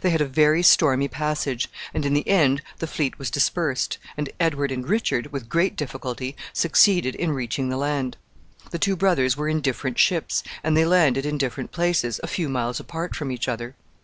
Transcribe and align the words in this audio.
They 0.00 0.10
had 0.10 0.20
a 0.20 0.24
very 0.26 0.64
stormy 0.64 1.06
passage, 1.06 1.68
and 1.94 2.04
in 2.04 2.12
the 2.12 2.26
end 2.28 2.62
the 2.78 2.88
fleet 2.88 3.16
was 3.16 3.30
dispersed, 3.30 3.98
and 4.16 4.28
Edward 4.40 4.72
and 4.72 4.84
Richard 4.84 5.30
with 5.30 5.48
great 5.48 5.76
difficulty 5.76 6.34
succeeded 6.52 7.14
in 7.14 7.30
reaching 7.30 7.68
the 7.68 7.76
land. 7.76 8.16
The 8.72 8.80
two 8.80 8.96
brothers 8.96 9.36
were 9.36 9.48
in 9.48 9.60
different 9.60 9.96
ships, 9.96 10.42
and 10.64 10.76
they 10.76 10.84
landed 10.84 11.24
in 11.24 11.38
different 11.38 11.70
places, 11.70 12.18
a 12.24 12.26
few 12.26 12.48
miles 12.48 12.80
apart 12.80 13.14
from 13.14 13.30
each 13.30 13.46
other. 13.46 13.76